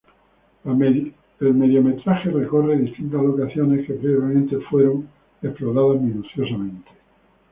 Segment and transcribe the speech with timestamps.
[0.65, 1.13] El
[1.53, 5.07] mediometraje recorre distintas locaciones que previamente fueron
[5.43, 6.89] exploradas minuciosamente.